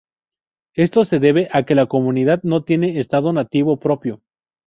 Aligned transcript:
Esto 0.73 1.05
se 1.05 1.19
debe 1.19 1.47
a 1.51 1.61
que 1.63 1.75
la 1.75 1.85
comunidad 1.85 2.41
no 2.41 2.63
tiene 2.63 2.99
estado 2.99 3.31
nativo 3.33 3.77
propio. 3.79 4.23